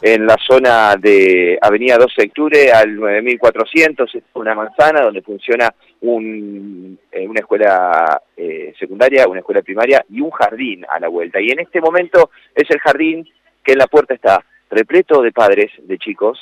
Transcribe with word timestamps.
en 0.00 0.26
la 0.26 0.36
zona 0.46 0.94
de 0.96 1.58
Avenida 1.60 1.96
12 1.96 2.14
de 2.16 2.28
Octubre 2.28 2.72
al 2.72 2.94
9400, 2.94 4.14
es 4.14 4.22
una 4.34 4.54
manzana 4.54 5.02
donde 5.02 5.22
funciona 5.22 5.74
un, 6.02 6.98
eh, 7.10 7.26
una 7.26 7.40
escuela 7.40 8.22
eh, 8.36 8.74
secundaria, 8.78 9.26
una 9.26 9.40
escuela 9.40 9.62
primaria 9.62 10.04
y 10.08 10.20
un 10.20 10.30
jardín 10.30 10.84
a 10.88 11.00
la 11.00 11.08
vuelta. 11.08 11.40
Y 11.40 11.50
en 11.50 11.60
este 11.60 11.80
momento 11.80 12.30
es 12.54 12.70
el 12.70 12.78
jardín 12.78 13.28
que 13.64 13.72
en 13.72 13.78
la 13.78 13.88
puerta 13.88 14.14
está 14.14 14.44
repleto 14.70 15.20
de 15.22 15.32
padres, 15.32 15.72
de 15.78 15.98
chicos, 15.98 16.38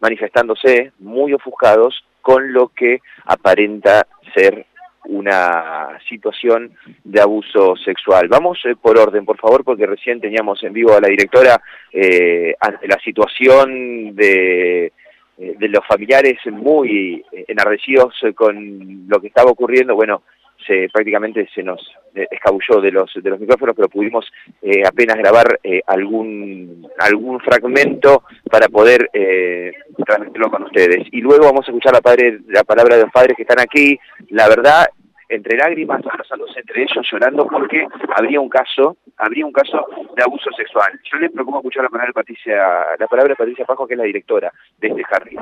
manifestándose 0.00 0.92
muy 0.98 1.32
ofuscados 1.32 2.04
con 2.20 2.52
lo 2.52 2.68
que 2.68 3.00
aparenta 3.24 4.06
ser 4.34 4.66
una 5.08 5.98
situación 6.08 6.72
de 7.02 7.20
abuso 7.20 7.76
sexual. 7.76 8.28
Vamos 8.28 8.58
eh, 8.64 8.74
por 8.80 8.98
orden, 8.98 9.24
por 9.24 9.38
favor, 9.38 9.64
porque 9.64 9.86
recién 9.86 10.20
teníamos 10.20 10.62
en 10.62 10.72
vivo 10.72 10.94
a 10.94 11.00
la 11.00 11.08
directora 11.08 11.60
eh, 11.92 12.54
ante 12.60 12.86
la 12.86 12.98
situación 13.02 14.14
de, 14.14 14.92
eh, 15.38 15.54
de 15.58 15.68
los 15.68 15.84
familiares 15.86 16.38
muy 16.52 17.24
enardecidos 17.32 18.14
con 18.34 19.08
lo 19.08 19.20
que 19.20 19.28
estaba 19.28 19.50
ocurriendo. 19.50 19.94
Bueno, 19.94 20.22
prácticamente 20.92 21.48
se 21.54 21.62
nos 21.62 21.80
escabulló 22.14 22.80
de 22.80 22.92
los 22.92 23.12
de 23.14 23.30
los 23.30 23.40
micrófonos, 23.40 23.74
pero 23.76 23.88
pudimos 23.88 24.30
apenas 24.86 25.16
grabar 25.16 25.58
algún 25.86 26.88
algún 26.98 27.40
fragmento 27.40 28.22
para 28.50 28.68
poder 28.68 29.10
transmitirlo 30.06 30.50
con 30.50 30.64
ustedes. 30.64 31.06
Y 31.12 31.20
luego 31.20 31.44
vamos 31.44 31.66
a 31.66 31.70
escuchar 31.70 31.92
la 31.92 32.00
padre 32.00 32.38
la 32.48 32.64
palabra 32.64 32.96
de 32.96 33.02
los 33.02 33.12
padres 33.12 33.36
que 33.36 33.42
están 33.42 33.60
aquí. 33.60 33.98
La 34.30 34.48
verdad 34.48 34.86
entre 35.30 35.58
lágrimas, 35.58 36.00
abrazándose 36.10 36.60
entre 36.60 36.84
ellos, 36.84 37.06
llorando 37.12 37.46
porque 37.46 37.86
habría 38.16 38.40
un 38.40 38.48
caso, 38.48 38.96
habría 39.18 39.44
un 39.44 39.52
caso 39.52 39.86
de 40.16 40.22
abuso 40.22 40.50
sexual. 40.56 40.98
Yo 41.12 41.18
les 41.18 41.30
propongo 41.30 41.58
escuchar 41.58 41.82
la 41.82 41.90
palabra 41.90 42.08
de 42.08 42.14
Patricia, 42.14 42.56
la 42.98 43.06
palabra 43.06 43.32
de 43.32 43.36
Patricia 43.36 43.66
Pajo, 43.66 43.86
que 43.86 43.92
es 43.92 43.98
la 43.98 44.04
directora 44.04 44.50
de 44.78 44.88
este 44.88 45.04
jardín. 45.04 45.38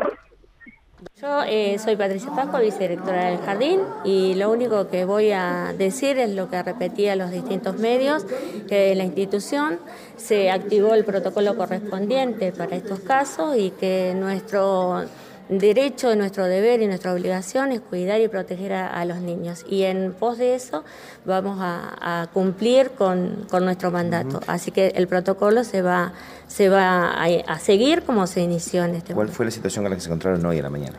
Yo 1.23 1.43
eh, 1.45 1.79
soy 1.79 1.97
Patricia 1.97 2.31
Pajo, 2.37 2.59
vicedirectora 2.59 3.31
del 3.31 3.39
jardín, 3.39 3.81
y 4.05 4.35
lo 4.35 4.51
único 4.51 4.89
que 4.91 5.07
voy 5.07 5.33
a 5.33 5.73
decir 5.79 6.19
es 6.19 6.29
lo 6.29 6.51
que 6.51 6.63
repetía 6.63 7.17
los 7.17 7.31
distintos 7.31 7.79
medios, 7.79 8.27
que 8.69 8.93
en 8.93 8.99
la 8.99 9.05
institución 9.05 9.79
se 10.19 10.51
activó 10.51 10.93
el 10.93 11.07
protocolo 11.07 11.57
correspondiente 11.57 12.53
para 12.53 12.77
estos 12.77 13.01
casos 13.01 13.57
y 13.57 13.71
que 13.71 14.13
nuestro 14.15 15.07
derecho, 15.49 16.15
nuestro 16.17 16.45
deber 16.45 16.83
y 16.83 16.87
nuestra 16.87 17.13
obligación 17.13 17.73
es 17.73 17.81
cuidar 17.81 18.21
y 18.21 18.29
proteger 18.29 18.73
a, 18.73 19.05
los 19.05 19.19
niños. 19.19 19.65
Y 19.69 19.85
en 19.85 20.13
pos 20.13 20.39
de 20.39 20.55
eso 20.55 20.85
vamos 21.25 21.59
a, 21.61 22.29
cumplir 22.33 22.91
con, 22.91 23.47
nuestro 23.61 23.91
mandato. 23.91 24.41
Así 24.47 24.71
que 24.71 24.89
el 24.89 25.07
protocolo 25.07 25.65
se 25.65 25.83
va, 25.83 26.13
se 26.47 26.69
va 26.69 27.23
a, 27.23 27.59
seguir 27.59 28.03
como 28.03 28.27
se 28.27 28.41
inició 28.41 28.85
en 28.85 28.97
este 28.97 29.15
¿Cuál 29.15 29.29
fue 29.29 29.45
la 29.45 29.51
situación 29.51 29.85
con 29.85 29.91
la 29.91 29.97
que 29.97 30.03
se 30.03 30.09
encontraron 30.09 30.45
hoy 30.45 30.59
en 30.59 30.63
la 30.63 30.71
mañana? 30.71 30.99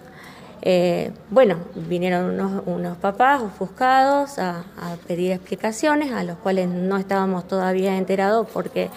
Eh, 0.61 1.11
bueno, 1.29 1.57
vinieron 1.75 2.39
unos, 2.65 2.97
papás 2.97 3.41
ofuscados 3.41 4.39
a, 4.39 4.63
pedir 5.07 5.31
explicaciones, 5.31 6.11
a 6.11 6.23
los 6.23 6.37
cuales 6.37 6.67
no 6.67 6.97
estábamos 6.97 7.47
todavía 7.47 7.97
enterados 7.97 8.47
porque 8.51 8.89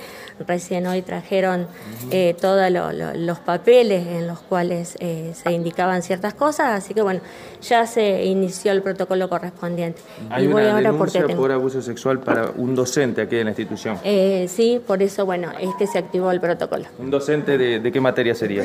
recién 0.47 0.87
hoy 0.87 1.03
trajeron 1.03 1.67
eh, 2.11 2.35
todos 2.41 2.71
los 2.71 3.39
papeles 3.41 4.07
en 4.07 4.27
los 4.27 4.41
cuales 4.41 4.97
eh, 5.01 5.33
se 5.35 5.53
indicaban 5.53 6.03
ciertas 6.03 6.35
cosas, 6.35 6.69
así 6.79 6.95
que 6.95 7.03
bueno, 7.03 7.21
ya 7.61 7.87
se 7.87 8.25
inició 8.25 8.73
el 8.73 8.83
protocolo 8.83 9.29
correspondiente. 9.29 10.01
¿Hay 10.31 10.47
una 10.47 10.81
denuncia 10.81 11.27
por 11.29 11.53
abuso 11.53 11.83
sexual 11.83 12.21
para 12.21 12.51
un 12.57 12.75
docente 12.75 13.21
aquí 13.23 13.37
en 13.37 13.45
la 13.45 13.51
institución? 13.51 13.99
sí, 14.49 14.81
por 14.87 15.03
eso 15.03 15.27
bueno, 15.27 15.51
es 15.61 15.75
que 15.79 15.87
se 15.87 15.99
activó 15.99 16.31
el 16.31 16.41
protocolo. 16.41 16.87
¿Un 16.99 17.11
docente 17.11 17.59
de, 17.59 17.93
qué 17.93 18.01
materia 18.01 18.35
sería? 18.35 18.63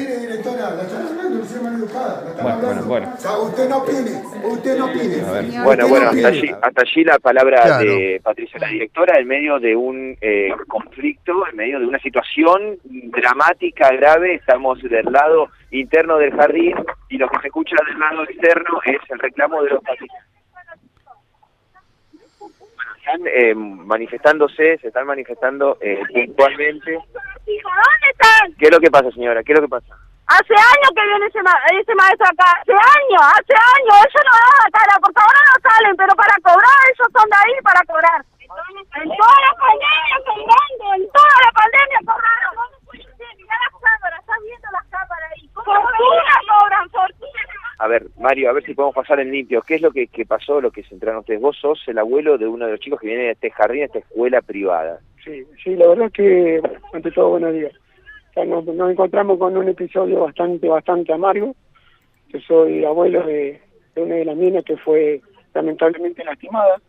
Bueno, 2.42 2.84
bueno. 2.86 3.14
usted 3.44 3.70
no 3.70 3.78
opine, 3.78 4.22
usted 4.44 4.78
no 4.78 4.86
opine. 4.86 5.62
Bueno, 5.64 5.88
bueno, 5.88 6.10
hasta 6.10 6.28
allí, 6.28 6.50
hasta 6.50 6.82
allí 6.82 7.04
la 7.04 7.20
palabra 7.20 7.80
de 7.80 8.22
Patricia, 8.24 8.60
la 8.60 8.68
directora, 8.68 9.20
en 9.20 9.28
medio 9.28 9.60
de 9.60 9.76
un 9.76 10.18
eh, 10.22 10.50
conflicto, 10.68 11.48
en 11.48 11.56
medio 11.56 11.80
de 11.80 11.86
una 11.86 12.00
situación 12.00 12.78
dramática, 12.84 13.90
grave, 13.92 14.36
estamos 14.36 14.82
del 14.82 15.06
lado 15.06 15.50
interno 15.72 16.18
del 16.18 16.32
jardín 16.36 16.76
y 17.10 17.18
lo 17.18 17.28
que 17.30 17.40
se 17.42 17.48
escucha 17.48 17.76
del 17.88 18.00
lado 18.00 18.24
externo 18.24 18.80
es 18.86 19.00
el 19.10 19.20
reclamo 19.20 19.62
de 19.64 19.72
los 19.72 19.84
pacientes 19.84 20.26
están 23.06 23.22
eh, 23.28 23.54
manifestándose, 23.54 24.78
se 24.80 24.88
están 24.88 25.06
manifestando 25.06 25.78
eh, 25.80 26.00
puntualmente. 26.12 26.94
¿Dónde 26.94 28.10
están? 28.12 28.54
¿Qué 28.58 28.66
es 28.66 28.72
lo 28.72 28.80
que 28.80 28.90
pasa, 28.90 29.12
señora? 29.12 29.44
¿Qué 29.44 29.54
es 29.54 29.60
lo 29.60 29.66
que 29.66 29.70
pasa? 29.70 29.96
Hace 30.28 30.54
años 30.58 30.90
que 30.96 31.06
viene 31.06 31.26
ese, 31.28 31.40
ese 31.40 31.94
maestro 31.94 32.26
acá, 32.26 32.50
hace 32.58 32.74
años, 32.74 33.22
hace 33.22 33.54
años, 33.54 33.94
ellos 34.10 34.26
no 34.26 34.34
dan 34.34 34.72
cara, 34.74 34.94
por 34.98 35.14
favor 35.14 35.36
no 35.38 35.70
salen, 35.70 35.96
pero 35.96 36.16
para 36.16 36.36
cobrar, 36.42 36.82
ellos 36.90 37.10
son 37.14 37.30
de 37.30 37.38
ahí 37.38 37.54
para 37.62 37.82
cobrar. 37.86 38.26
En 38.42 39.10
toda 39.14 39.38
la 39.46 39.54
pandemia 39.54 40.18
cobrando, 40.26 40.86
en 40.98 41.12
toda 41.14 41.38
la 41.46 41.52
pandemia 41.54 42.00
cobraron. 42.02 42.68
Mira 43.38 43.56
las 43.62 43.74
cámaras, 43.82 44.20
estás 44.20 44.38
viendo 44.42 44.68
las 44.72 44.86
cámaras 44.90 45.32
ahí. 45.36 45.50
Fortuna 45.54 46.36
cobran, 46.50 46.90
fortuna. 46.90 47.42
A 47.78 47.88
ver, 47.88 48.08
Mario, 48.18 48.50
a 48.50 48.54
ver 48.54 48.64
si 48.64 48.74
podemos 48.74 48.96
pasar 48.96 49.20
en 49.20 49.32
limpio. 49.32 49.62
¿Qué 49.62 49.76
es 49.76 49.82
lo 49.82 49.92
que, 49.92 50.08
que 50.08 50.26
pasó, 50.26 50.60
lo 50.60 50.72
que 50.72 50.84
se 50.84 50.96
entraron 50.96 51.20
ustedes? 51.20 51.42
Vos 51.42 51.58
sos 51.58 51.84
el 51.88 52.00
abuelo 52.00 52.40
de 52.40 52.48
uno 52.48 52.66
de 52.66 52.72
los 52.72 52.80
chicos 52.80 53.00
que 53.00 53.08
viene 53.08 53.24
de 53.26 53.32
este 53.32 53.52
jardín, 53.52 53.82
de 53.82 53.86
esta 53.86 54.00
escuela 54.00 54.42
privada. 54.42 55.00
Sí, 55.24 55.46
sí, 55.64 55.76
la 55.76 55.88
verdad 55.90 56.08
es 56.08 56.14
que, 56.14 56.62
ante 56.94 57.12
todo, 57.12 57.30
buenos 57.30 57.54
días 57.54 57.74
nos, 58.44 58.68
encontramos 58.68 59.40
con 59.40 59.56
un 59.56 59.70
episodio 59.70 60.22
bastante, 60.22 60.68
bastante 60.68 61.14
amargo. 61.14 61.56
Yo 62.30 62.40
soy 62.42 62.84
abuelo 62.84 63.26
de, 63.26 63.62
una 63.96 64.16
de 64.16 64.26
las 64.26 64.36
niñas 64.36 64.66
que 64.66 64.76
fue 64.78 65.22
lamentablemente 65.54 66.24
lastimada. 66.24 66.82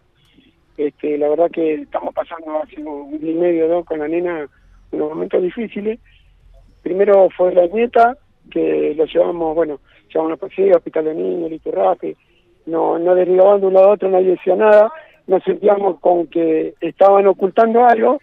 Este, 0.77 1.17
la 1.17 1.29
verdad 1.29 1.51
que 1.51 1.75
estamos 1.75 2.13
pasando 2.15 2.63
hace 2.63 2.83
un 2.83 3.19
día 3.21 3.33
y 3.33 3.35
medio 3.35 3.85
con 3.85 4.01
la 4.01 4.09
nena 4.09 4.49
unos 4.91 5.11
momentos 5.11 5.43
difíciles. 5.43 6.01
Primero 6.83 7.29
fue 7.37 7.55
la 7.55 7.67
nieta, 7.67 8.17
que 8.51 8.95
lo 8.97 9.05
llevamos, 9.07 9.55
bueno, 9.55 9.81
llevamos 10.13 10.35
a 10.35 10.37
policía, 10.37 10.77
hospital 10.77 11.07
de 11.07 11.15
niños, 11.15 11.53
Iturrafe, 11.53 12.17
no, 12.67 12.99
no 12.99 13.15
derivaban 13.15 13.61
de 13.61 13.67
un 13.69 13.75
lado 13.75 13.89
a 13.89 13.93
otro, 13.93 14.09
nadie 14.09 14.31
decía 14.31 14.57
nada, 14.57 14.91
nos 15.27 15.43
sentíamos 15.45 15.99
con 16.01 16.27
que 16.27 16.75
estaban 16.81 17.27
ocultando 17.27 17.85
algo, 17.85 18.21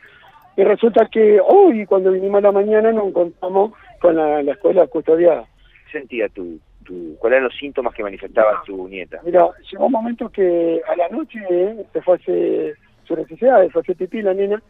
y 0.56 0.64
resulta 0.64 1.08
que 1.08 1.40
hoy, 1.40 1.86
cuando 1.86 2.12
vinimos 2.12 2.40
a 2.40 2.48
la 2.48 2.52
mañana, 2.52 2.92
nos 2.92 3.08
encontramos 3.08 3.72
con 4.00 4.16
la, 4.16 4.42
escuela 4.42 4.86
custodiada. 4.88 5.46
¿Qué 5.86 6.00
sentía 6.00 6.30
tu, 6.30 6.60
tu, 6.84 7.16
cuáles 7.18 7.38
eran 7.38 7.46
los 7.46 7.58
síntomas 7.58 7.94
que 7.96 8.04
manifestaba 8.04 8.62
tu 8.66 8.88
nieta? 8.88 9.20
Mira, 9.24 9.48
llegó 9.72 9.88
un 9.88 9.92
momento 9.92 10.30
que 10.30 10.82
a 10.88 10.96
la 10.96 11.10
noche 11.10 11.40
eh, 11.50 11.84
se 11.92 12.02
fue 12.02 12.16
a 12.16 12.18
hacer 12.18 12.78
su 13.06 13.16
necesidad, 13.16 13.64
se 13.64 13.70
fue 13.72 13.80
a 13.80 13.84
hacer 13.84 13.96
pipí 13.96 14.22
la 14.22 14.34
nena, 14.34 14.62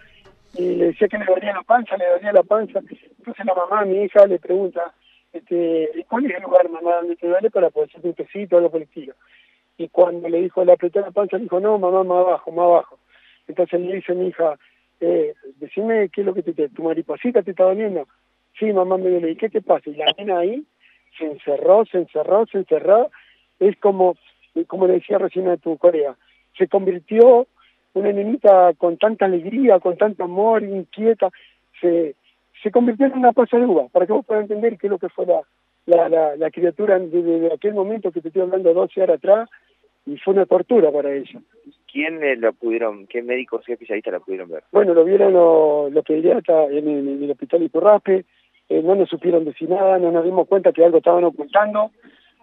y 0.56 0.76
le 0.76 0.86
decía 0.88 1.08
que 1.08 1.18
le 1.18 1.26
dolía 1.26 1.54
la 1.54 1.64
panza, 1.64 1.98
le 1.98 2.08
dolía 2.08 2.32
la 2.32 2.44
panza. 2.44 2.80
Entonces 2.80 3.46
la 3.46 3.54
mamá, 3.54 3.84
mi 3.84 4.04
hija, 4.04 4.26
le 4.26 4.40
pregunta, 4.40 4.94
este, 5.34 6.06
¿cuál 6.08 6.26
es 6.28 6.36
el 6.36 6.44
lugar, 6.44 6.70
mamá, 6.70 6.96
donde 6.98 7.18
te 7.18 7.28
duele 7.28 7.50
para 7.50 7.72
poder 7.72 7.90
hacer 7.90 8.06
un 8.06 8.14
pesito 8.14 8.56
o 8.56 8.60
algo 8.60 8.72
por 8.72 8.86
Y 9.78 9.90
cuando 9.90 10.30
le 10.30 10.44
dijo, 10.44 10.64
le 10.64 10.72
apretó 10.72 11.02
la 11.02 11.12
panza, 11.12 11.38
le 11.38 11.44
dijo, 11.44 11.60
no, 11.60 11.78
mamá, 11.78 12.04
más 12.04 12.26
abajo, 12.26 12.52
más 12.52 12.66
abajo. 12.66 13.00
Entonces 13.48 13.82
le 13.82 13.96
dice 13.96 14.14
mi 14.14 14.28
hija, 14.28 14.58
eh, 15.06 15.34
decime 15.58 16.10
qué 16.10 16.22
es 16.22 16.28
lo 16.28 16.34
que 16.34 16.44
te, 16.44 16.70
tu 16.70 16.84
mariposita 16.84 17.42
te 17.42 17.52
está 17.52 17.66
doliendo. 17.66 18.08
Sí, 18.58 18.72
mamá 18.72 18.98
me 18.98 19.10
duele, 19.10 19.32
¿y 19.32 19.36
qué 19.36 19.50
te 19.50 19.62
pasa? 19.62 19.90
Y 19.90 19.96
la 19.96 20.06
nena 20.18 20.40
ahí 20.40 20.64
se 21.18 21.26
encerró, 21.26 21.86
se 21.86 21.98
encerró, 21.98 22.46
se 22.46 22.60
encerró. 22.60 23.10
Es 23.60 23.78
como, 23.80 24.16
como 24.68 24.88
le 24.88 24.94
decía 24.94 25.18
recién 25.18 25.50
a 25.50 25.58
tu 25.58 25.78
colega, 25.78 26.16
se 26.58 26.68
convirtió 26.68 27.48
una 27.94 28.12
nenita 28.12 28.74
con 28.78 28.98
tanta 28.98 29.26
alegría, 29.26 29.80
con 29.80 29.98
tanto 29.98 30.24
amor, 30.24 30.64
inquieta, 30.64 31.30
se, 31.82 32.16
se 32.62 32.72
convirtió 32.72 33.06
en 33.08 33.18
una 33.18 33.34
pasaruga, 33.34 33.88
para 33.92 34.06
que 34.06 34.14
vos 34.14 34.26
puedas 34.26 34.44
entender 34.44 34.78
qué 34.78 34.88
es 34.88 34.92
lo 34.92 34.98
que 34.98 35.10
fue 35.10 35.26
la, 35.26 35.42
la, 35.86 36.36
la, 36.36 36.52
criatura 36.52 36.98
desde 36.98 37.54
aquel 37.54 37.74
momento 37.74 38.12
que 38.12 38.22
te 38.22 38.30
estoy 38.30 38.44
hablando 38.44 38.74
12 38.74 39.02
horas 39.02 39.18
atrás, 39.18 39.50
y 40.06 40.18
fue 40.18 40.34
una 40.34 40.46
tortura 40.46 40.92
para 40.92 41.14
ella. 41.14 41.40
¿Quién 41.94 42.20
lo 42.42 42.54
pudieron, 42.54 43.06
qué 43.06 43.22
médicos 43.22 43.64
y 43.68 43.74
especialistas 43.74 44.14
la 44.14 44.20
pudieron 44.20 44.50
ver? 44.50 44.64
Bueno, 44.72 44.96
lo 44.96 45.06
vieron 45.06 45.32
los, 45.32 46.04
pediatras 46.04 46.72
en, 46.72 47.24
el 47.24 47.30
hospital 47.30 47.62
Iturraspe, 47.62 48.26
eh, 48.68 48.82
no 48.82 48.96
nos 48.96 49.08
supieron 49.10 49.46
decir 49.46 49.70
nada, 49.70 50.00
no 50.00 50.12
nos 50.12 50.26
dimos 50.26 50.48
cuenta 50.48 50.72
que 50.72 50.84
algo 50.84 50.98
estaban 50.98 51.24
ocultando. 51.24 51.92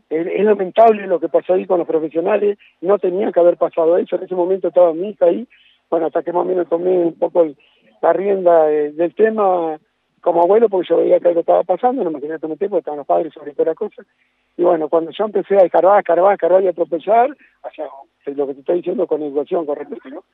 es 0.08 0.44
lamentable 0.44 1.04
lo 1.08 1.18
que 1.18 1.28
pasó 1.28 1.54
ahí 1.54 1.66
con 1.66 1.80
los 1.80 1.88
profesionales, 1.88 2.58
no 2.80 3.00
tenía 3.00 3.32
que 3.32 3.40
haber 3.40 3.56
pasado 3.56 3.98
eso, 3.98 4.14
en 4.14 4.22
ese 4.22 4.36
momento 4.36 4.68
estaba 4.68 4.94
mi 4.94 5.10
hija 5.10 5.26
ahí, 5.26 5.48
bueno, 5.90 6.06
hasta 6.06 6.22
que 6.22 6.32
más 6.32 6.42
o 6.42 6.48
menos 6.48 6.68
tomé 6.68 6.96
un 6.98 7.18
poco 7.18 7.48
la 8.02 8.12
rienda 8.12 8.66
del 8.66 9.14
tema, 9.16 9.80
como 10.20 10.42
abuelo, 10.42 10.68
porque 10.68 10.88
yo 10.88 10.98
veía 10.98 11.20
que 11.20 11.28
algo 11.28 11.40
estaba 11.40 11.62
pasando, 11.62 12.04
no 12.04 12.10
me 12.10 12.20
quería 12.20 12.38
meter 12.42 12.68
porque 12.68 12.78
estaban 12.78 12.98
los 12.98 13.06
padres 13.06 13.32
sobre 13.32 13.52
toda 13.52 13.70
la 13.70 13.74
cosa. 13.74 14.02
Y 14.56 14.62
bueno, 14.62 14.88
cuando 14.88 15.10
yo 15.10 15.24
empecé 15.24 15.56
a 15.56 15.64
escarbar, 15.64 16.00
escarbar, 16.00 16.34
escarbar 16.34 16.62
y 16.62 16.66
a 16.66 16.70
atropellar, 16.70 17.36
hacia 17.62 17.88
lo 18.26 18.46
que 18.46 18.54
te 18.54 18.60
estoy 18.60 18.76
diciendo 18.76 19.06
con 19.06 19.22
educación, 19.22 19.66
con 19.66 19.76
respeto, 19.76 20.08
¿no? 20.10 20.24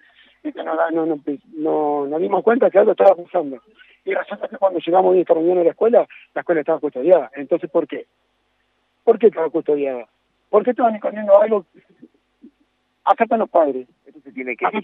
No, 0.55 0.91
no, 0.93 1.07
no, 1.07 1.19
no, 1.57 2.07
nos 2.07 2.21
dimos 2.21 2.43
cuenta 2.43 2.71
que 2.71 2.79
algo 2.79 2.93
estaba 2.93 3.15
pasando. 3.15 3.59
Y 4.05 4.15
resulta 4.15 4.49
que 4.49 4.57
cuando 4.57 4.79
llegamos 4.79 5.17
esta 5.17 5.35
mañana 5.35 5.63
a 5.63 5.65
la 5.65 5.71
escuela, 5.71 6.07
la 6.35 6.41
escuela 6.41 6.61
estaba 6.61 6.79
custodiada. 6.79 7.31
Entonces, 7.35 7.69
¿por 7.69 7.89
qué? 7.89 8.07
¿Por 9.03 9.19
qué 9.19 9.27
estaba 9.27 9.51
custodiada? 9.51 10.07
¿Por 10.49 10.63
qué 10.65 10.71
estaban 10.71 10.95
escondiendo 10.95 11.41
algo? 11.41 11.67
Acá 13.07 13.25
están 13.25 13.39
los 13.39 13.51
padres. 13.51 13.89
Esto 14.05 14.21
se 14.21 14.33
tiene 14.33 14.57
que, 14.57 14.67
esto, 14.67 14.81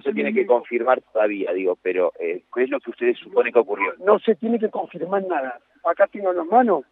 se 0.00 0.12
tiene, 0.12 0.32
que 0.32 0.46
confirmar 0.46 1.00
todavía, 1.12 1.52
digo, 1.52 1.78
pero 1.82 2.12
eh, 2.18 2.42
¿qué 2.54 2.64
es 2.64 2.70
lo 2.70 2.80
que 2.80 2.90
ustedes 2.90 3.18
suponen 3.18 3.52
que 3.52 3.58
ocurrió? 3.58 3.92
No 4.04 4.18
se 4.18 4.34
tiene 4.34 4.58
que 4.58 4.70
confirmar 4.70 5.24
nada. 5.26 5.60
Acá 5.84 6.06
tengo 6.06 6.30
en 6.30 6.38
las 6.38 6.46
manos 6.46 6.84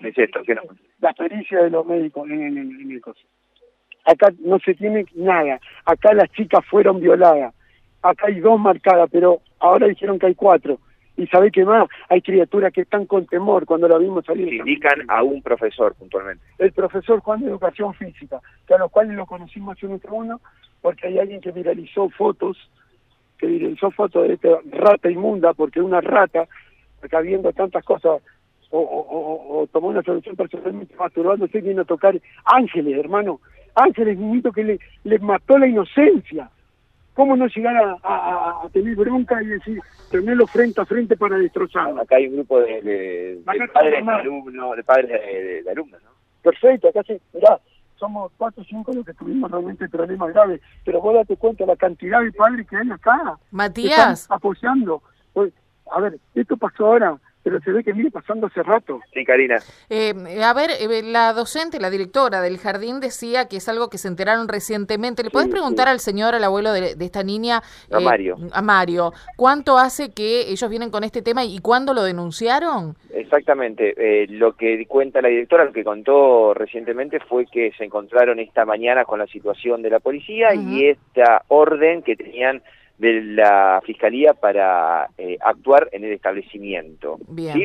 es 0.00 0.16
esto, 0.16 0.42
que 0.42 0.54
no. 0.54 0.62
La 1.00 1.12
pericia 1.12 1.62
de 1.62 1.70
los 1.70 1.84
médicos 1.86 2.28
en, 2.28 2.90
el 2.90 3.00
coso. 3.00 3.20
Acá 4.04 4.32
no 4.40 4.58
se 4.60 4.74
tiene 4.74 5.04
nada. 5.14 5.60
Acá 5.84 6.12
las 6.14 6.30
chicas 6.32 6.64
fueron 6.66 7.00
violadas. 7.00 7.54
Acá 8.02 8.28
hay 8.28 8.40
dos 8.40 8.58
marcadas, 8.58 9.08
pero 9.10 9.40
ahora 9.58 9.86
dijeron 9.88 10.18
que 10.18 10.26
hay 10.26 10.34
cuatro. 10.34 10.78
Y 11.18 11.26
sabe 11.26 11.50
qué 11.50 11.64
más, 11.64 11.88
hay 12.08 12.22
criaturas 12.22 12.72
que 12.72 12.82
están 12.82 13.04
con 13.06 13.26
temor 13.26 13.66
cuando 13.66 13.88
la 13.88 13.98
vimos 13.98 14.24
salir. 14.24 14.54
indican 14.54 15.04
a 15.08 15.24
un 15.24 15.42
profesor 15.42 15.92
puntualmente. 15.96 16.44
El 16.58 16.70
profesor 16.72 17.18
Juan 17.18 17.40
de 17.40 17.48
Educación 17.48 17.92
Física, 17.94 18.40
que 18.68 18.74
a 18.74 18.78
los 18.78 18.88
cuales 18.88 19.16
lo 19.16 19.26
conocimos 19.26 19.76
hace 19.76 19.88
un 19.88 20.00
uno, 20.10 20.40
porque 20.80 21.08
hay 21.08 21.18
alguien 21.18 21.40
que 21.40 21.50
viralizó 21.50 22.08
fotos, 22.10 22.56
que 23.36 23.48
viralizó 23.48 23.90
fotos 23.90 24.28
de 24.28 24.34
esta 24.34 24.60
rata 24.70 25.10
inmunda, 25.10 25.54
porque 25.54 25.80
una 25.80 26.00
rata, 26.00 26.46
acá 27.02 27.20
viendo 27.20 27.52
tantas 27.52 27.84
cosas 27.84 28.22
o, 28.70 29.68
tomó 29.72 29.88
una 29.88 30.02
solución 30.02 30.36
personalmente 30.36 30.94
masturbándose 30.96 31.58
y 31.58 31.62
vino 31.62 31.82
a 31.82 31.84
tocar 31.84 32.14
ángeles, 32.44 32.96
hermano. 32.96 33.40
Ángeles, 33.74 34.18
niñito 34.18 34.52
que 34.52 34.62
le, 34.62 34.78
les 35.02 35.20
mató 35.20 35.58
la 35.58 35.66
inocencia. 35.66 36.48
¿Cómo 37.18 37.36
no 37.36 37.48
llegar 37.48 37.74
a, 38.04 38.60
tener 38.72 38.94
bronca 38.94 39.42
y 39.42 39.46
decir, 39.46 39.80
tenerlo 40.08 40.46
frente 40.46 40.80
a 40.80 40.84
frente 40.84 41.16
para 41.16 41.36
destrozarlo? 41.36 42.00
Acá 42.00 42.14
hay 42.14 42.28
un 42.28 42.36
grupo 42.36 42.60
de, 42.60 43.40
padres 43.44 44.06
de 44.06 44.12
alumnos, 44.12 44.76
de 44.76 44.84
padres 44.84 45.08
de, 45.64 45.68
alumnos, 45.68 46.00
¿no? 46.04 46.10
Perfecto, 46.44 46.86
acá 46.86 47.02
sí, 47.04 47.20
mirá, 47.34 47.58
somos 47.96 48.30
cuatro 48.36 48.62
o 48.62 48.66
cinco 48.66 48.92
los 48.92 49.04
que 49.04 49.14
tuvimos 49.14 49.50
realmente 49.50 49.88
problemas 49.88 50.32
graves, 50.32 50.60
pero 50.84 51.00
vos 51.00 51.12
date 51.12 51.36
cuenta 51.36 51.66
la 51.66 51.74
cantidad 51.74 52.22
de 52.22 52.30
padres 52.30 52.68
que 52.68 52.76
hay 52.76 52.88
acá. 52.88 53.36
Matías. 53.50 54.30
apoyando. 54.30 55.02
Pues, 55.32 55.52
a 55.90 56.00
ver, 56.00 56.20
esto 56.36 56.56
pasó 56.56 56.86
ahora, 56.86 57.18
pero 57.48 57.60
se 57.62 57.72
ve 57.72 57.82
que 57.82 57.94
viene 57.94 58.10
pasando 58.10 58.46
hace 58.46 58.62
rato. 58.62 59.00
Sí, 59.14 59.24
Karina. 59.24 59.56
Eh, 59.88 60.12
a 60.44 60.52
ver, 60.52 60.68
eh, 60.78 61.02
la 61.02 61.32
docente, 61.32 61.80
la 61.80 61.88
directora 61.88 62.42
del 62.42 62.58
jardín 62.58 63.00
decía 63.00 63.48
que 63.48 63.56
es 63.56 63.68
algo 63.70 63.88
que 63.88 63.96
se 63.96 64.06
enteraron 64.06 64.48
recientemente. 64.48 65.22
¿Le 65.22 65.30
podés 65.30 65.48
preguntar 65.48 65.88
al 65.88 65.98
señor, 66.00 66.34
al 66.34 66.44
abuelo 66.44 66.72
de, 66.72 66.94
esta 67.00 67.22
niña? 67.22 67.62
A 67.90 68.00
eh, 68.00 68.04
Mario. 68.04 68.36
A 68.52 68.60
Mario. 68.60 69.12
¿Cuánto 69.36 69.78
hace 69.78 70.12
que 70.12 70.50
ellos 70.50 70.68
vienen 70.68 70.90
con 70.90 71.04
este 71.04 71.22
tema 71.22 71.42
y 71.42 71.58
cuándo 71.60 71.94
lo 71.94 72.02
denunciaron? 72.02 72.96
Exactamente. 73.14 73.94
lo 74.28 74.52
que 74.52 74.84
cuenta 74.86 75.22
la 75.22 75.28
directora, 75.28 75.64
lo 75.64 75.72
que 75.72 75.84
contó 75.84 76.52
recientemente 76.52 77.18
fue 77.20 77.46
que 77.46 77.72
se 77.78 77.84
encontraron 77.84 78.38
esta 78.40 78.66
mañana 78.66 79.06
con 79.06 79.18
la 79.18 79.26
situación 79.26 79.80
de 79.80 79.90
la 79.90 80.00
policía 80.00 80.54
y 80.54 80.84
esta 80.84 81.42
orden 81.48 82.02
que 82.02 82.14
tenían 82.14 82.62
de 82.98 83.22
la 83.22 83.80
Fiscalía 83.84 84.34
para 84.34 85.08
eh, 85.16 85.38
actuar 85.40 85.88
en 85.92 86.04
el 86.04 86.12
establecimiento, 86.12 87.18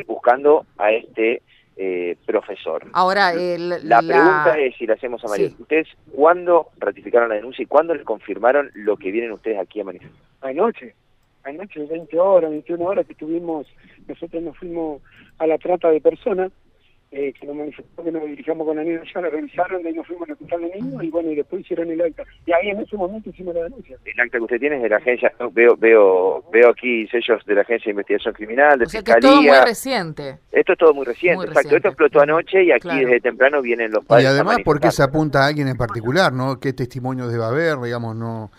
buscando 0.07 0.65
a 0.77 0.91
este 0.91 1.41
eh, 1.75 2.15
profesor. 2.25 2.85
Ahora, 2.93 3.33
la, 3.33 3.99
pregunta 3.99 4.59
es, 4.59 4.75
si 4.77 4.85
la 4.85 4.93
hacemos 4.93 5.23
a 5.25 5.27
María, 5.27 5.49
¿ustedes 5.57 5.87
cuándo 6.11 6.67
ratificaron 6.77 7.29
la 7.29 7.35
denuncia 7.35 7.63
y 7.63 7.65
cuándo 7.65 7.95
les 7.95 8.05
confirmaron 8.05 8.69
lo 8.75 8.95
que 8.95 9.11
vienen 9.11 9.31
ustedes 9.31 9.57
aquí 9.59 9.81
a 9.81 9.85
manifestar? 9.85 10.21
Anoche, 10.41 10.93
anoche 11.43 11.83
20 11.83 12.19
horas, 12.19 12.51
21 12.51 12.85
horas 12.85 13.07
que 13.07 13.15
tuvimos, 13.15 13.65
nosotros 14.07 14.43
nos 14.43 14.55
fuimos 14.57 15.01
a 15.39 15.47
la 15.47 15.57
trata 15.57 15.89
de 15.89 15.99
personas, 15.99 16.51
eh, 17.13 17.33
que 17.39 17.45
nos 17.45 17.55
manifestó 17.55 18.03
que 18.03 18.11
nos 18.11 18.25
dirigamos 18.25 18.65
con 18.65 18.77
la 18.77 18.83
niña 18.83 19.01
ya 19.13 19.21
la 19.21 19.29
revisaron, 19.29 19.83
de 19.83 19.89
ahí 19.89 19.95
nos 19.95 20.07
fuimos 20.07 20.29
a 20.29 20.33
hospital 20.33 20.61
de 20.61 20.81
niños 20.81 21.03
y 21.03 21.09
bueno, 21.09 21.31
y 21.31 21.35
después 21.35 21.61
hicieron 21.61 21.89
el 21.91 22.01
acta. 22.01 22.23
Y 22.45 22.51
ahí 22.51 22.69
en 22.69 22.81
ese 22.81 22.97
momento 22.97 23.29
hicimos 23.29 23.53
la 23.53 23.63
denuncia. 23.63 23.97
El 24.03 24.19
acta 24.19 24.37
que 24.37 24.43
usted 24.43 24.59
tiene 24.59 24.77
es 24.77 24.83
de 24.83 24.89
la 24.89 24.97
agencia, 24.97 25.31
veo 25.51 25.75
veo 25.77 26.43
veo 26.51 26.69
aquí 26.69 27.07
sellos 27.07 27.45
de 27.45 27.55
la 27.55 27.61
Agencia 27.61 27.85
de 27.85 27.91
Investigación 27.91 28.33
Criminal, 28.33 28.79
de 28.79 28.85
o 28.85 28.89
sea 28.89 29.03
Que 29.03 29.11
es 29.11 29.19
todo 29.19 29.41
muy 29.41 29.57
reciente. 29.65 30.37
Esto 30.51 30.73
es 30.73 30.77
todo 30.77 30.93
muy 30.93 31.05
reciente, 31.05 31.45
exacto. 31.45 31.75
Esto 31.75 31.87
explotó 31.89 32.21
anoche 32.21 32.63
y 32.63 32.71
aquí 32.71 32.89
desde 32.89 33.19
temprano 33.21 33.61
vienen 33.61 33.91
los 33.91 34.03
padres. 34.05 34.25
Y 34.25 34.27
además, 34.27 34.57
¿por 34.65 34.79
qué 34.79 34.91
se 34.91 35.03
apunta 35.03 35.43
a 35.43 35.47
alguien 35.47 35.67
en 35.67 35.77
particular, 35.77 36.33
no? 36.33 36.59
¿Qué 36.59 36.73
testimonio 36.73 37.27
debe 37.27 37.43
haber? 37.43 37.79
Digamos, 37.79 38.15
no. 38.15 38.51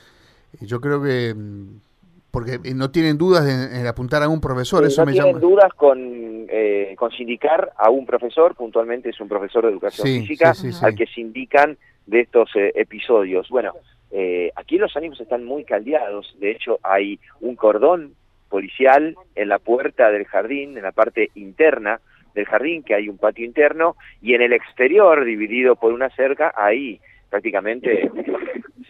Yo 0.60 0.80
creo 0.80 1.02
que 1.02 1.34
mm, 1.34 1.80
porque 2.34 2.58
no 2.74 2.90
tienen 2.90 3.16
dudas 3.16 3.46
en, 3.46 3.86
apuntar 3.86 4.24
a 4.24 4.28
un 4.28 4.40
profesor, 4.40 4.84
eso 4.84 5.02
no 5.02 5.06
me 5.06 5.12
tienen 5.12 5.38
dudas 5.38 5.72
con, 5.74 6.46
eh, 6.48 6.92
con 6.98 7.12
sindicar 7.12 7.70
a 7.78 7.90
un 7.90 8.04
profesor, 8.04 8.56
puntualmente 8.56 9.10
es 9.10 9.20
un 9.20 9.28
profesor 9.28 9.64
de 9.64 9.70
educación 9.70 10.04
física, 10.04 10.52
al 10.82 10.96
que 10.96 11.06
se 11.06 11.20
indican 11.20 11.78
de 12.06 12.22
estos 12.22 12.50
eh, 12.56 12.72
episodios. 12.74 13.48
Bueno, 13.50 13.74
eh, 14.10 14.50
aquí 14.56 14.78
los 14.78 14.96
ánimos 14.96 15.20
están 15.20 15.44
muy 15.44 15.62
caldeados, 15.62 16.34
de 16.40 16.50
hecho 16.50 16.80
hay 16.82 17.20
un 17.40 17.54
cordón 17.54 18.14
policial 18.48 19.14
en 19.36 19.48
la 19.48 19.60
puerta 19.60 20.10
del 20.10 20.24
jardín, 20.24 20.76
en 20.76 20.82
la 20.82 20.90
parte 20.90 21.30
interna 21.36 22.00
del 22.34 22.46
jardín, 22.46 22.82
que 22.82 22.96
hay 22.96 23.08
un 23.08 23.16
patio 23.16 23.44
interno, 23.44 23.94
y 24.20 24.34
en 24.34 24.42
el 24.42 24.52
exterior, 24.52 25.24
dividido 25.24 25.76
por 25.76 25.92
una 25.92 26.10
cerca, 26.10 26.52
hay 26.56 27.00
prácticamente 27.30 28.10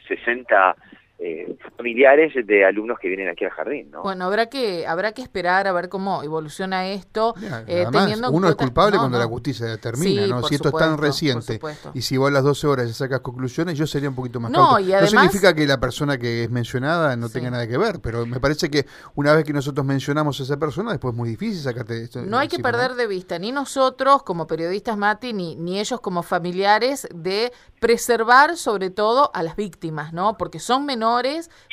60 0.09 0.77
eh, 1.17 1.57
familiares 1.77 2.33
de 2.45 2.65
alumnos 2.65 2.99
que 2.99 3.07
vienen 3.07 3.29
aquí 3.29 3.45
al 3.45 3.53
jardín. 3.53 3.89
¿no? 3.91 4.03
Bueno, 4.03 4.25
habrá 4.25 4.47
que 4.47 4.85
habrá 4.85 5.13
que 5.13 5.23
esperar 5.23 5.69
a 5.69 5.73
ver 5.73 5.89
cómo 5.89 6.25
evoluciona 6.25 6.89
esto. 6.89 7.35
Eh, 7.69 7.87
uno 8.33 8.49
es 8.49 8.57
culpable 8.57 8.99
cuando 8.99 9.19
la 9.19 9.27
justicia 9.27 9.67
determina, 9.67 10.27
¿no? 10.27 10.43
Si 10.43 10.57
esto 10.57 10.71
es 10.71 10.75
tan 10.75 10.99
reciente 10.99 11.61
y 11.95 12.03
si 12.03 12.17
vos 12.17 12.31
a 12.31 12.33
las 12.33 12.43
12 12.43 12.67
horas 12.67 12.89
ya 12.89 12.95
sacas 12.95 13.21
conclusiones, 13.21 13.79
yo 13.79 13.87
sería 13.87 14.09
un 14.09 14.17
poquito 14.17 14.41
más 14.41 14.51
no, 14.51 14.79
no 14.79 15.07
significa 15.07 15.55
que 15.55 15.67
la 15.67 15.79
persona 15.79 16.19
que 16.19 16.45
es 16.45 16.51
mencionada 16.51 17.15
no 17.15 17.29
tenga 17.29 17.51
nada 17.51 17.69
que 17.69 17.79
ver, 17.79 18.01
pero 18.01 18.27
me 18.27 18.41
parece 18.41 18.69
que 18.69 18.85
una 19.15 19.35
vez 19.35 19.45
que 19.45 19.53
nosotros 19.53 19.87
mencionamos 19.87 20.41
a 20.41 20.43
esa 20.43 20.57
persona, 20.59 20.91
después 20.91 21.13
es 21.13 21.17
muy 21.17 21.29
difícil 21.29 21.63
sacarte 21.63 22.03
esto. 22.03 22.23
No 22.23 22.39
hay 22.39 22.49
que 22.49 22.59
perder 22.59 22.95
de 22.95 23.07
vista, 23.07 23.39
ni 23.39 23.53
nosotros 23.53 24.25
como 24.25 24.49
periodistas, 24.49 24.97
Mati, 24.97 25.33
ni, 25.33 25.55
ni 25.55 25.79
ellos 25.79 26.01
como 26.01 26.25
familiares, 26.25 27.07
de 27.15 27.53
preservar 27.79 28.57
sobre 28.57 28.91
todo 28.91 29.31
a 29.33 29.43
las 29.43 29.55
víctimas, 29.57 30.13
¿no? 30.13 30.37
Porque 30.37 30.59
son 30.59 30.85
menores 30.87 31.04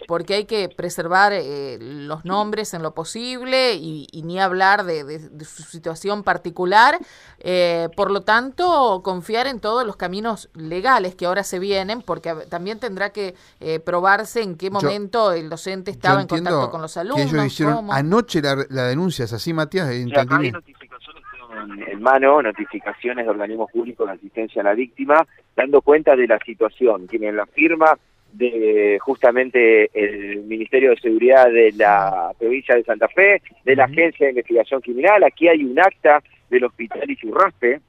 porque 0.07 0.33
hay 0.35 0.45
que 0.45 0.69
preservar 0.69 1.33
eh, 1.33 1.77
los 1.79 2.25
nombres 2.25 2.73
en 2.73 2.83
lo 2.83 2.93
posible 2.93 3.75
y, 3.75 4.07
ni 4.23 4.39
hablar 4.39 4.83
de, 4.83 5.29
su 5.43 5.63
situación 5.63 6.23
particular. 6.23 6.97
Eh, 7.39 7.89
por 7.95 8.11
lo 8.11 8.21
tanto, 8.21 9.01
confiar 9.03 9.47
en 9.47 9.59
todos 9.59 9.85
los 9.85 9.95
caminos 9.95 10.49
legales 10.53 11.15
que 11.15 11.25
ahora 11.25 11.43
se 11.43 11.59
vienen, 11.59 12.01
porque 12.01 12.33
también 12.49 12.79
tendrá 12.79 13.11
que 13.11 13.35
eh, 13.59 13.79
probarse 13.79 14.41
en 14.41 14.57
qué 14.57 14.69
momento 14.69 15.31
el 15.31 15.49
docente 15.49 15.91
estaba 15.91 16.21
en 16.21 16.27
contacto 16.27 16.69
con 16.69 16.81
los 16.81 16.97
alumnos. 16.97 17.29
Que 17.29 17.35
ellos 17.35 17.45
hicieron 17.45 17.91
anoche 17.91 18.41
la, 18.41 18.87
denuncia, 18.87 19.25
¿es 19.25 19.33
así, 19.33 19.53
Matías? 19.53 19.89
en 19.91 20.09
mano 22.01 22.41
notificaciones 22.41 23.25
de 23.25 23.31
organismos 23.31 23.71
públicos 23.71 24.07
de 24.07 24.13
asistencia 24.13 24.61
a 24.61 24.65
la 24.65 24.73
víctima, 24.73 25.25
dando 25.55 25.81
cuenta 25.81 26.15
de 26.15 26.27
la 26.27 26.39
situación. 26.39 27.07
Tienen 27.07 27.35
la 27.35 27.45
firma 27.45 27.97
de 28.33 28.97
justamente 29.01 29.89
el 29.93 30.43
Ministerio 30.43 30.91
de 30.91 30.97
Seguridad 30.97 31.51
de 31.51 31.71
la 31.73 32.31
provincia 32.37 32.75
de 32.75 32.83
Santa 32.83 33.07
Fe, 33.07 33.41
de 33.63 33.75
la 33.75 33.85
Agencia 33.85 34.25
de 34.25 34.31
Investigación 34.31 34.81
Criminal, 34.81 35.23
aquí 35.23 35.47
hay 35.47 35.63
un 35.63 35.79
acta 35.79 36.21
del 36.49 36.65
Hospital 36.65 37.09
Isurraspe, 37.09 37.81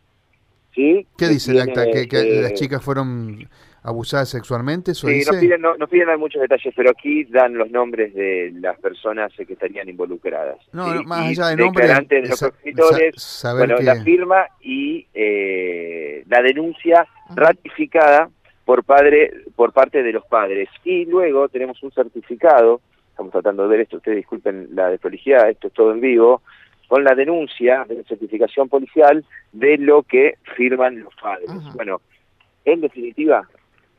¿sí? 0.74 1.06
¿Qué 1.16 1.28
dice 1.28 1.52
el 1.52 1.60
acta? 1.60 1.84
¿Que, 1.90 2.06
las 2.42 2.52
eh, 2.52 2.54
chicas 2.54 2.82
fueron 2.82 3.48
abusadas 3.82 4.28
sexualmente? 4.28 4.94
sí, 4.94 5.24
Nos, 5.26 5.36
piden, 5.36 5.60
no, 5.60 5.76
nos 5.76 5.88
piden 5.88 6.06
dar 6.06 6.18
muchos 6.18 6.40
detalles, 6.40 6.72
pero 6.76 6.90
aquí 6.90 7.24
dan 7.24 7.54
los 7.54 7.70
nombres 7.70 8.14
de 8.14 8.52
las 8.60 8.78
personas 8.78 9.32
que 9.34 9.52
estarían 9.52 9.88
involucradas. 9.88 10.58
No, 10.72 11.02
más 11.04 11.26
allá 11.26 11.48
de 11.48 11.56
nombres, 11.56 12.08
de 12.08 12.22
los 12.22 12.42
escritores, 12.42 13.44
bueno, 13.56 13.76
la 13.80 14.02
firma 14.02 14.46
y 14.60 15.06
eh, 15.14 16.24
la 16.28 16.42
denuncia 16.42 17.06
ratificada 17.34 18.30
por 18.64 18.84
padre 18.84 19.32
por 19.56 19.72
parte 19.72 20.02
de 20.02 20.12
los 20.12 20.24
padres. 20.26 20.68
Y 20.84 21.04
luego 21.06 21.48
tenemos 21.48 21.82
un 21.82 21.92
certificado 21.92 22.80
estamos 23.10 23.32
tratando 23.32 23.64
de 23.64 23.68
ver 23.68 23.80
esto 23.80 23.98
ustedes 23.98 24.16
disculpen 24.16 24.68
la 24.72 24.88
desprolijidad 24.88 25.50
esto 25.50 25.68
es 25.68 25.74
todo 25.74 25.92
en 25.92 26.00
vivo 26.00 26.42
con 26.88 27.04
la 27.04 27.14
denuncia 27.14 27.84
de 27.88 27.96
la 27.96 28.02
certificación 28.04 28.68
policial 28.68 29.24
de 29.52 29.78
lo 29.78 30.02
que 30.02 30.36
firman 30.56 31.00
los 31.00 31.14
padres. 31.16 31.50
Bueno 31.74 32.00
en 32.64 32.80
definitiva 32.80 33.48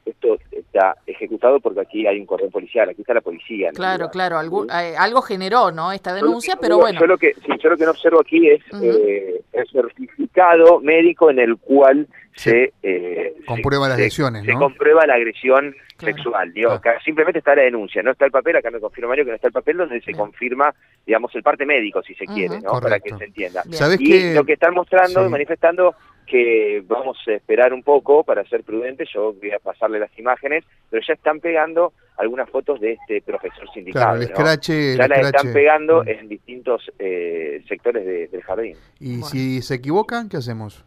esto 0.06 0.38
está 0.52 0.96
ejecutado 1.06 1.60
porque 1.60 1.82
aquí 1.82 2.08
hay 2.08 2.20
un 2.20 2.26
cordón 2.26 2.52
policial, 2.52 2.90
aquí 2.90 3.02
está 3.02 3.14
la 3.14 3.22
policía. 3.22 3.72
Claro, 3.74 4.10
claro, 4.10 4.38
algo, 4.38 4.66
eh, 4.66 4.96
algo 4.98 5.22
generó, 5.22 5.72
¿no? 5.72 5.92
Esta 5.92 6.14
denuncia, 6.14 6.58
pero 6.60 6.78
bueno. 6.78 7.00
Yo 7.00 7.08
lo, 7.08 7.18
que, 7.18 7.34
sí, 7.34 7.52
yo 7.62 7.70
lo 7.70 7.78
que 7.78 7.86
no 7.86 7.92
observo 7.92 8.22
aquí 8.22 8.50
es 8.50 8.62
eh, 8.82 9.42
el 9.54 9.68
certificado 9.68 10.80
médico 10.82 11.30
en 11.30 11.40
el 11.40 11.58
cual 11.58 12.08
se, 12.36 12.74
eh, 12.82 13.36
comprueba 13.46 13.88
las 13.90 13.98
lesiones, 13.98 14.44
¿no? 14.44 14.54
Se 14.54 14.58
comprueba 14.58 15.06
la 15.06 15.16
agresión 15.16 15.76
sexual. 15.98 16.52
Digo, 16.52 16.72
ah. 16.72 16.82
simplemente 17.04 17.40
está 17.40 17.56
la 17.56 17.64
denuncia, 17.64 18.02
no 18.04 18.12
está 18.12 18.26
el 18.26 18.32
papel, 18.32 18.58
acá 18.58 18.72
me 18.72 18.80
confirma 18.80 19.10
Mario 19.10 19.26
que 19.26 19.32
no 19.32 19.36
está 19.36 19.48
el 19.48 19.54
papel 19.54 19.78
donde 19.78 20.02
se 20.02 20.14
confirma, 20.14 20.74
digamos, 21.06 21.34
el 21.36 21.44
parte 21.44 21.66
médico, 21.66 22.02
si 22.02 22.14
se 22.16 22.26
quiere, 22.26 22.60
¿no? 22.60 22.80
Para 22.82 23.00
que 23.00 23.16
se 23.16 23.24
entienda. 23.24 23.64
¿Sabes 23.72 24.02
y 24.02 24.34
lo 24.34 24.44
que 24.44 24.54
están 24.54 24.74
mostrando, 24.74 25.30
manifestando 25.30 25.96
que 26.26 26.84
vamos 26.88 27.18
a 27.28 27.32
esperar 27.32 27.74
un 27.74 27.84
poco 27.84 28.24
para 28.24 28.44
ser 28.46 28.64
prudentes, 28.64 29.10
yo 29.14 29.34
voy 29.34 29.52
a 29.52 29.60
pasarle 29.60 30.00
las 30.00 30.18
imágenes, 30.18 30.64
pero 30.90 31.04
ya 31.08 31.14
están 31.14 31.40
pegando 31.40 31.94
algunas 32.18 32.50
fotos 32.50 32.80
de 32.80 32.94
este 32.94 33.22
profesor 33.22 33.70
sindical. 33.74 34.20
ya 34.20 35.08
las 35.08 35.26
están 35.26 35.54
pegando 35.54 36.04
mm. 36.04 36.08
en 36.08 36.30
distintos 36.30 36.92
eh, 37.00 37.64
sectores 37.68 38.32
del 38.32 38.42
jardín. 38.44 38.76
¿Y 39.00 39.22
si 39.24 39.62
se 39.62 39.76
equivocan, 39.76 40.30
qué 40.30 40.38
hacemos? 40.38 40.84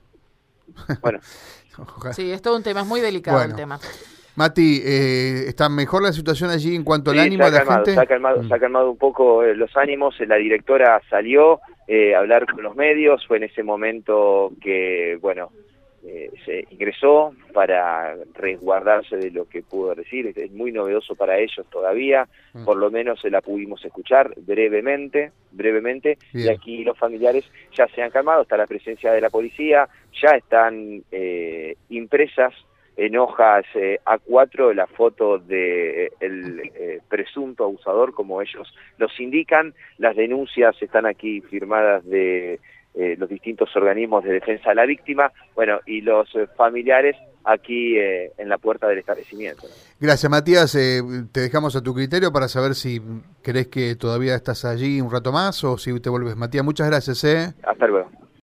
Bueno. 1.01 1.19
sí, 2.13 2.31
es 2.31 2.43
todo 2.43 2.57
un 2.57 2.63
tema, 2.63 2.81
es 2.81 2.87
muy 2.87 3.01
delicado 3.01 3.43
el 3.43 3.55
tema. 3.55 3.79
Mati, 4.37 4.83
eh, 4.85 5.45
¿está 5.49 5.71
mejor 5.71 6.03
la 6.03 6.13
situación 6.13 6.51
allí 6.51 6.75
en 6.75 6.85
cuanto 6.85 7.11
al 7.11 7.21
ánimo 7.21 7.47
de 7.47 7.53
la 7.53 7.65
gente? 7.65 7.95
Se 7.95 8.01
ha, 8.01 8.05
calmado, 8.05 8.45
se 8.45 8.55
ha 8.55 8.59
calmado 8.59 8.91
un 8.91 8.99
poco 8.99 9.43
eh, 9.43 9.55
los 9.55 9.75
ánimos, 9.77 10.15
la 10.21 10.37
directora 10.37 11.01
salió 11.09 11.61
eh, 11.87 12.15
hablar 12.15 12.47
con 12.47 12.63
los 12.63 12.75
medios, 12.75 13.27
fue 13.27 13.37
en 13.39 13.45
ese 13.45 13.63
momento 13.63 14.53
que, 14.61 15.19
bueno, 15.21 15.51
eh, 16.09 16.31
se 16.45 16.65
ingresó 16.71 17.35
para 17.53 18.15
resguardarse 18.35 19.17
de 19.17 19.33
lo 19.33 19.49
que 19.49 19.63
pudo 19.63 19.93
decir, 19.93 20.33
es 20.37 20.53
muy 20.53 20.71
novedoso 20.71 21.17
para 21.17 21.39
ellos 21.39 21.67
todavía, 21.69 22.29
mm. 22.55 22.65
por 22.65 22.77
lo 22.77 22.93
menos 22.93 23.21
se 23.21 23.29
la 23.29 23.41
pudimos 23.41 23.85
escuchar 23.85 24.33
brevemente, 24.37 25.33
brevemente, 25.51 26.17
y 26.33 26.49
aquí 26.49 26.85
los 26.85 26.97
familiares 26.97 27.45
ya 27.77 27.89
se 27.89 28.03
han 28.03 28.11
calmado, 28.11 28.43
está 28.43 28.57
la 28.57 28.69
presencia 28.69 29.13
de 29.13 29.21
la 29.21 29.31
policía, 29.31 29.89
ya 30.23 30.37
están 30.37 31.03
eh, 31.11 31.75
impresas 31.89 32.55
en 32.97 33.17
hojas 33.17 33.65
eh, 33.75 34.01
A4 34.05 34.75
la 34.75 34.87
foto 34.87 35.39
de 35.39 36.07
eh, 36.07 36.13
el 36.21 36.61
eh, 36.75 37.01
presunto 37.09 37.65
abusador, 37.65 38.15
como 38.15 38.41
ellos 38.41 38.73
los 38.99 39.19
indican. 39.21 39.75
Las 39.99 40.17
denuncias 40.17 40.75
están 40.81 41.07
aquí 41.07 41.41
firmadas 41.43 42.05
de 42.05 42.61
los 43.19 43.29
distintos 43.29 43.77
organismos 43.77 44.25
de 44.25 44.33
defensa 44.33 44.71
de 44.71 44.75
la 44.75 44.87
víctima, 44.87 45.31
bueno, 45.55 45.81
y 45.85 46.01
los 46.01 46.31
familiares 46.57 47.15
aquí 47.45 47.99
en 47.99 48.49
la 48.49 48.57
puerta 48.57 48.89
del 48.89 48.97
establecimiento. 49.01 49.67
Gracias, 50.01 50.31
Matías. 50.31 50.73
te 50.73 51.41
dejamos 51.41 51.77
a 51.77 51.83
tu 51.83 51.93
criterio 51.93 52.33
para 52.33 52.49
saber 52.49 52.75
si 52.75 53.03
crees 53.43 53.67
que 53.67 53.97
todavía 53.97 54.35
estás 54.35 54.65
allí 54.65 55.03
un 55.03 55.13
rato 55.13 55.31
más 55.31 55.63
o 55.63 55.77
si 55.77 56.01
te 56.01 56.09
vuelves. 56.09 56.37
Matías, 56.37 56.65
muchas 56.65 56.89
gracias. 56.89 57.23
Hasta 57.63 57.87
luego. 57.87 58.09